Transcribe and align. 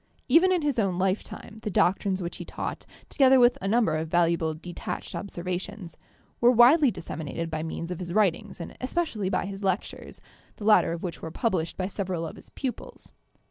Even 0.27 0.51
in 0.51 0.63
his 0.63 0.79
own 0.79 0.97
lifetime 0.97 1.59
the 1.61 1.69
doctrines 1.69 2.23
which 2.23 2.37
he 2.37 2.43
taught, 2.43 2.87
together 3.07 3.39
with 3.39 3.55
a 3.61 3.67
number 3.67 3.95
of 3.95 4.07
valuable 4.07 4.55
detached 4.55 5.13
observations, 5.13 5.95
were 6.39 6.49
widely 6.49 6.89
disseminated 6.89 7.51
by 7.51 7.61
means 7.61 7.91
of 7.91 7.99
his 7.99 8.11
writings 8.11 8.59
and 8.59 8.75
especially 8.81 9.29
by 9.29 9.45
his 9.45 9.63
lectures, 9.63 10.19
the 10.55 10.65
later 10.65 10.91
of 10.91 11.03
which 11.03 11.21
were 11.21 11.29
published 11.29 11.77
by 11.77 11.85
several 11.85 12.25
of 12.25 12.35
his 12.35 12.49
pupils. 12.49 13.11